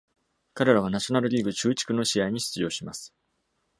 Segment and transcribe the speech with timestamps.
[0.55, 3.13] 彼らはナショナルリーグ中地区の試合に出場します。